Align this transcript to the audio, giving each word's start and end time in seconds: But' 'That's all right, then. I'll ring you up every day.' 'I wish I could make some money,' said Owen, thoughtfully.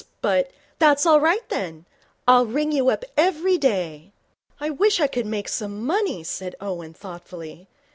But' 0.19 0.49
'That's 0.79 1.05
all 1.05 1.19
right, 1.21 1.47
then. 1.49 1.85
I'll 2.27 2.47
ring 2.47 2.71
you 2.71 2.89
up 2.89 3.05
every 3.15 3.59
day.' 3.59 4.11
'I 4.59 4.71
wish 4.71 4.99
I 4.99 5.05
could 5.05 5.27
make 5.27 5.47
some 5.47 5.85
money,' 5.85 6.23
said 6.23 6.55
Owen, 6.59 6.95
thoughtfully. 6.95 7.67